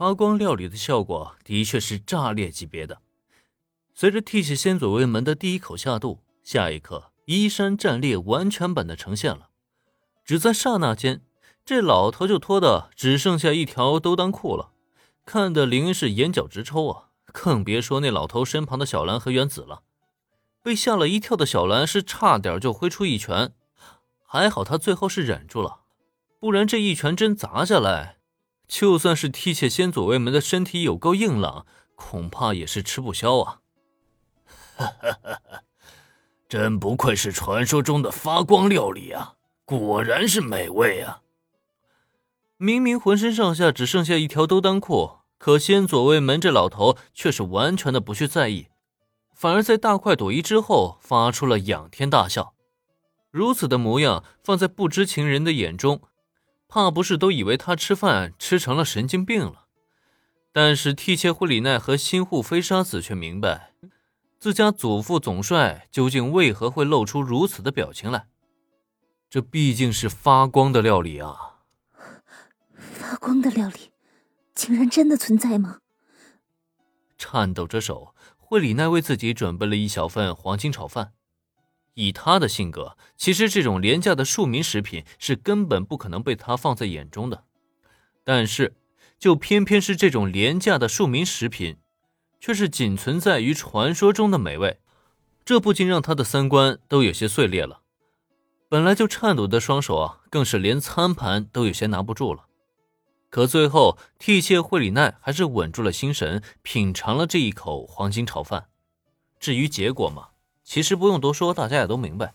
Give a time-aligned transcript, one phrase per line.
[0.00, 3.02] 发光料理的效果的确是炸裂级别的。
[3.94, 9.50] 随着替血先祖卫门的第一口下肚，下一刻衣衫战裂完全版的呈现了。
[10.24, 11.20] 只在刹那间，
[11.66, 14.70] 这老头就脱的只剩下一条兜裆裤了，
[15.26, 17.08] 看得林氏眼角直抽啊！
[17.30, 19.82] 更别说那老头身旁的小兰和原子了。
[20.62, 23.52] 被吓了一跳的小兰是差点就挥出一拳，
[24.24, 25.80] 还好他最后是忍住了，
[26.38, 28.16] 不然这一拳真砸下来，
[28.70, 33.58] 就算是替血先左卫门的身体有够硬朗，恐怕也是吃不消啊！
[34.76, 35.62] 哈哈哈哈
[36.48, 41.22] 真不愧是传说中的发光料理啊，果然是美味啊！
[42.58, 48.68] 明明浑身上下只剩下一条兜裆裤，可先左卫门这老头却是完全的不去在意。
[49.34, 52.54] 反而在大快朵颐之后，发出了仰天大笑。
[53.32, 56.02] 如此的模样，放在不知情人的眼中，
[56.70, 59.66] 怕不是都以为他吃饭吃成了神经病了。
[60.52, 63.72] 但是替切惠里奈和新护飞沙子却明白，
[64.38, 68.28] 自家祖父总帅究竟为何会露出如此的表情来。
[69.28, 71.58] 这毕竟是发光的料理啊！
[72.72, 73.90] 发光的料理，
[74.54, 75.78] 竟然真的存在吗？
[77.18, 78.14] 颤抖着手。
[78.36, 81.12] 惠里奈为自己准备了一小份黄金炒饭。
[81.94, 87.44] 以他的性格，其实这种廉价的庶民食品是根本不可能被他放在眼中的。
[88.24, 88.76] 但是，
[89.18, 91.78] 就偏偏是这种廉价的庶民食品，
[92.40, 94.80] 却是仅存在于传说中的美味，
[95.44, 97.80] 这不禁让他的三观都有些碎裂了。
[98.68, 102.46] 本来就颤抖的双手啊，更是连餐盘都有些拿不住了。
[103.28, 108.68] 可最后，替切惠里奈还是稳住了心神，品尝了这一口黄金炒饭。
[109.38, 110.28] 至于结果嘛，
[110.70, 112.32] 其实不用多说，大家也都明白。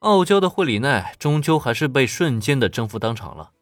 [0.00, 3.52] 傲娇的惠里奈终究还是被瞬间的征服当场了，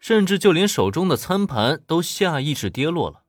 [0.00, 3.24] 甚至就连手中的餐盘都下意识跌落了。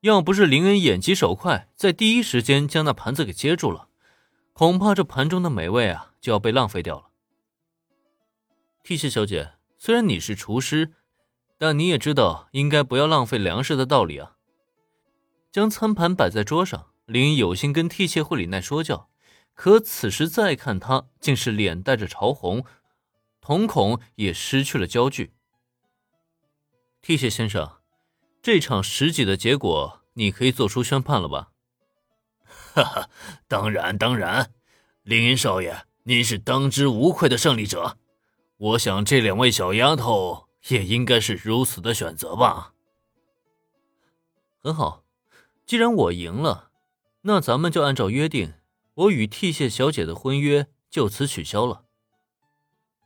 [0.00, 3.86] 要不是林恩眼疾手快，在第一时间将那盘子给接住了，
[4.52, 7.04] 恐怕这盘中的美味啊就要被浪费掉了。
[8.82, 10.94] 替谢小姐，虽然你是厨师。
[11.58, 14.32] 但你也知道应该不要浪费粮食的道理啊！
[15.52, 19.08] 将餐盘摆在桌上，林有心跟替谢惠里奈说教，
[19.62, 22.64] 可此时再看他，竟是脸带着潮红，
[23.40, 25.34] 瞳孔也失去了焦距。
[27.00, 27.78] 替谢先生，
[28.42, 31.52] 这场食戟的结果，你可以做出宣判了吧？
[32.74, 33.08] 哈哈，
[33.46, 34.52] 当然当然，
[35.04, 37.98] 林少爷，您是当之无愧的胜利者。
[38.56, 40.48] 我想这两位小丫头。
[40.70, 42.74] 也应该是如此的选择吧。
[44.60, 45.04] 很好，
[45.66, 46.72] 既然我赢了，
[47.20, 48.54] 那咱们就按照约定，
[48.94, 51.84] 我与替谢小姐的婚约就此取消了。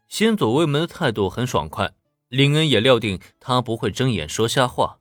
[0.09, 1.95] 先左卫门的态度很爽快，
[2.29, 4.99] 林恩也料定他不会睁眼说瞎话。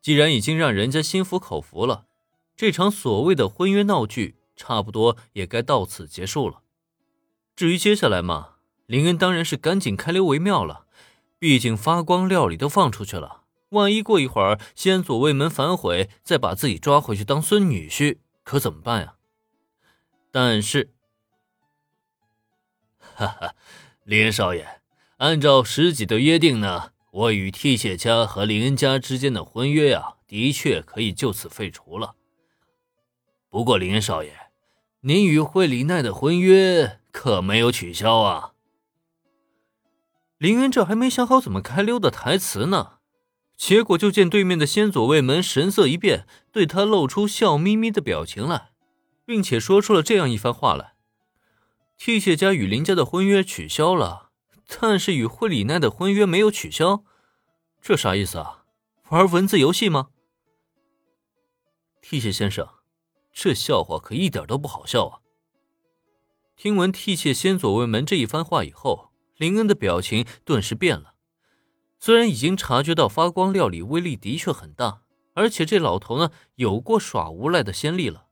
[0.00, 2.06] 既然已经让人家心服口服了，
[2.56, 6.62] 这场所谓的婚约闹剧差不多也该到此结束了。
[7.56, 8.54] 至于接下来嘛，
[8.86, 10.86] 林恩当然是赶紧开溜为妙了。
[11.38, 19.15] 毕竟发光料理都放出去了，万一过一会儿先祖卫门反悔，再把自己抓回去当孙女婿，可怎么办呀？
[20.38, 20.92] 但是，
[22.98, 23.54] 哈哈，
[24.04, 24.82] 林少爷，
[25.16, 32.16] 按照十几的约定呢，我与替谢家和林恩家之间的婚约呀，的确可以就此废除了。
[33.48, 34.50] 不过，林少爷，
[35.00, 38.52] 您与惠里奈的婚约可没有取消啊。
[40.36, 42.98] 林恩这还没想好怎么开溜的台词呢，
[43.56, 48.72] 结果就见对面的先左卫门神色一变，对他露出笑眯眯的表情来，
[49.26, 50.94] 并且说出了这样一番话来
[51.98, 54.30] ：“替谢家与林家的婚约取消了，
[54.66, 57.04] 但是与惠里奈的婚约没有取消，
[57.82, 58.64] 这啥意思啊？
[59.10, 60.08] 玩文字游戏吗？”
[62.00, 62.68] 替谢先生，
[63.32, 65.20] 这笑话可一点都不好笑啊！
[66.56, 69.10] 听闻替谢先左卫门这一番话以后。
[69.36, 71.12] 林恩的表情顿时变了，
[71.98, 75.02] 虽然已经察觉到发光料理威力的确很大，
[75.34, 78.25] 而且这老头呢有过耍无赖的先例了，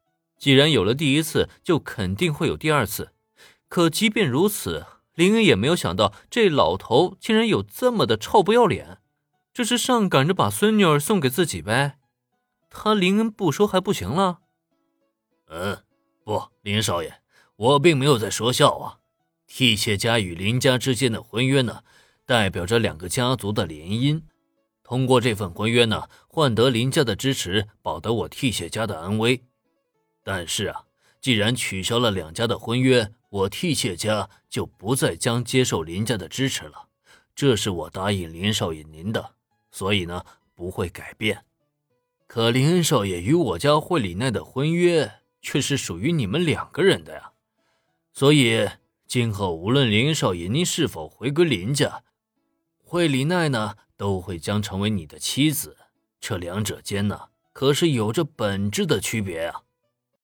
[0.45, 3.13] 既然有了第一次，就肯定会有第二次。
[3.67, 8.99] 可即便如此，林恩也没有想到这老头竟然有这么的臭不要脸，
[9.55, 11.97] 这是上赶着把孙女儿送给自己呗？
[12.69, 14.41] 他林恩不说还不行了？
[15.49, 15.79] 嗯，
[16.23, 17.23] 不，林少爷，
[17.57, 18.99] 我并没有在说笑啊。
[19.47, 21.85] 替谢家与林家之间的婚约呢，
[22.27, 24.21] 代表着两个家族的联姻。
[24.83, 29.43] 通过这份婚约呢，换得林家的支持，保得我替谢家的安危。
[30.25, 30.85] 但是啊，
[31.21, 36.89] 既然取消了两家的婚约，我替谢家就不再将接受林家的支持了。
[37.35, 39.35] 这是我答应林少爷您的，
[39.71, 40.25] 所以呢，
[40.55, 41.45] 不会改变。
[42.27, 47.33] 可林少爷与我家惠里奈的婚约却是属于你们两个人的呀，
[48.13, 48.69] 所以
[49.07, 52.03] 今后无论林少爷您是否回归林家，
[52.83, 55.77] 惠里奈呢都会将成为你的妻子。
[56.19, 59.63] 这两者间呢，可是有着本质的区别啊。